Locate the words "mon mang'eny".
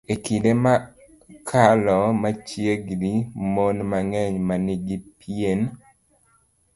3.53-4.35